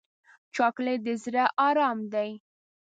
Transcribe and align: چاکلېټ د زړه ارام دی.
چاکلېټ 0.55 0.99
د 1.05 1.07
زړه 1.23 1.43
ارام 1.67 1.99
دی. 2.13 2.29